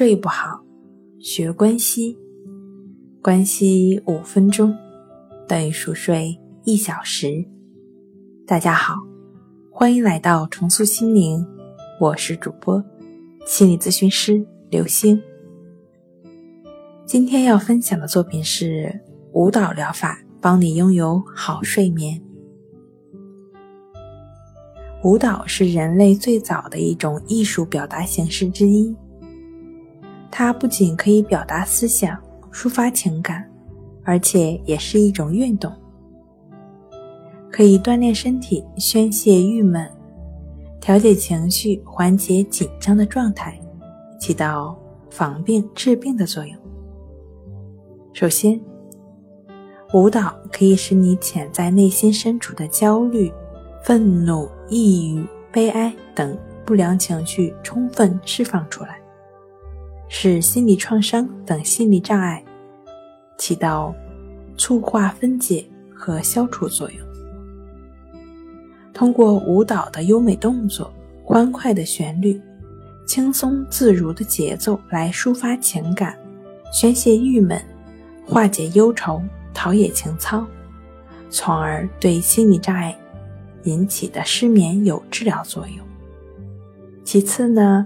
[0.00, 0.64] 睡不好，
[1.18, 2.16] 学关息，
[3.20, 4.74] 关息五分钟
[5.46, 6.34] 等于熟睡
[6.64, 7.44] 一小时。
[8.46, 8.94] 大家好，
[9.70, 11.46] 欢迎来到重塑心灵，
[12.00, 12.82] 我是主播
[13.44, 15.22] 心理咨询师刘星。
[17.04, 18.98] 今天要分享的作品是
[19.34, 22.18] 舞蹈疗法，帮你拥有好睡眠。
[25.04, 28.96] 舞蹈是人类最早的一种艺术表达形式之一。
[30.30, 32.16] 它不仅可以表达思想、
[32.52, 33.48] 抒发情感，
[34.04, 35.72] 而且也是一种运动，
[37.50, 39.90] 可以锻炼身体、宣泄郁闷、
[40.80, 43.60] 调节情绪、缓解紧张的状态，
[44.18, 44.78] 起到
[45.10, 46.56] 防病治病的作用。
[48.12, 48.60] 首先，
[49.92, 53.32] 舞蹈可以使你潜在内心深处的焦虑。
[53.82, 56.36] 愤怒、抑郁、悲哀等
[56.66, 58.99] 不良情绪充分释放出来，
[60.12, 62.44] 使心理创伤等心理障碍
[63.38, 63.94] 起到
[64.58, 66.98] 促化分解和消除作用。
[68.92, 70.92] 通过舞蹈的优美动作、
[71.24, 72.38] 欢快的旋律、
[73.06, 76.18] 轻松自如的节奏来抒发情感、
[76.72, 77.58] 宣泄郁闷、
[78.26, 79.22] 化解忧愁、
[79.54, 80.44] 陶冶情操，
[81.30, 82.94] 从而对心理障碍。
[83.64, 85.89] 引起的失眠有治疗作用。
[87.10, 87.84] 其次呢，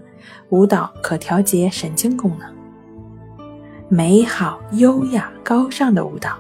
[0.51, 2.47] 舞蹈可调节神经功能。
[3.89, 6.37] 美好、优雅、高尚的舞蹈，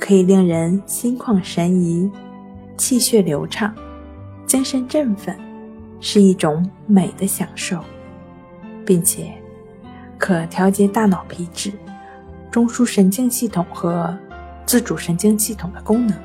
[0.00, 2.10] 可以令人心旷神怡、
[2.78, 3.74] 气血流畅、
[4.46, 5.38] 精神振奋，
[6.00, 7.78] 是一种美的享受，
[8.86, 9.30] 并且
[10.16, 11.70] 可调节大脑皮质、
[12.50, 14.16] 中枢神经系统和
[14.64, 16.16] 自主神经系统的功能。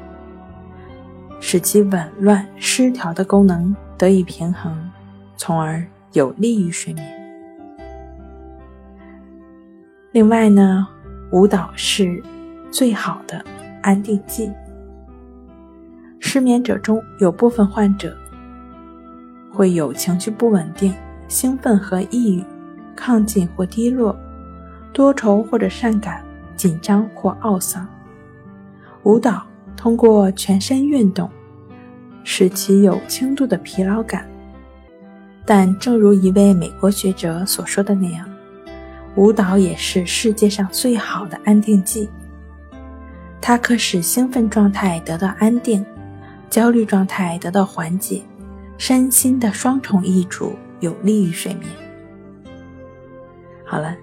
[1.41, 4.89] 使其紊乱失调的功能得以平衡，
[5.35, 7.05] 从而有利于睡眠。
[10.11, 10.88] 另外呢，
[11.31, 12.23] 舞蹈是
[12.72, 13.44] 最好的
[13.81, 14.51] 安定剂。
[16.19, 18.16] 失眠者中有部分患者
[19.51, 20.94] 会有情绪不稳定、
[21.28, 22.44] 兴奋和抑郁、
[22.96, 24.16] 亢进或低落、
[24.94, 26.23] 多愁或者善感、
[26.56, 27.88] 紧张或懊丧。
[29.03, 29.46] 舞蹈。
[29.78, 31.29] 通过全身运动，
[32.23, 34.28] 使其有轻度的疲劳感。
[35.50, 38.30] 但正如一位美国学者所说的那样，
[39.16, 42.09] 舞蹈也是世界上最好的安定剂。
[43.40, 45.85] 它可使兴奋状态得到安定，
[46.50, 48.22] 焦虑状态得到缓解，
[48.78, 51.72] 身心的双重益处，有利于睡眠。
[53.64, 53.96] 好了，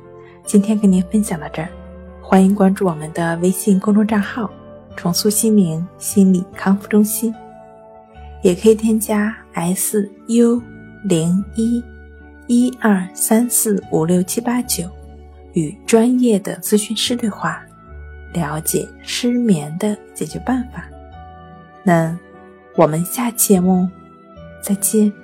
[0.47, 1.69] 今天跟您分享到这儿，
[2.23, 4.51] 欢迎关注我们的微信公众账号。
[4.97, 7.35] 重塑心灵心理康复中心，
[8.43, 10.63] 也可以添加 S U
[11.05, 11.85] 零一
[12.47, 14.91] 一二三四五六七八九，
[15.53, 17.63] 与专业的咨询师对话，
[18.33, 20.83] 了解失眠的解决办法。
[21.83, 22.19] 那
[22.75, 23.87] 我们下期节目
[24.63, 25.24] 再见。